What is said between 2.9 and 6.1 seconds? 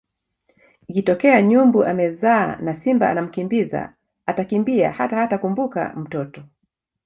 anamkimbiza atakimbia hata hatakumbuka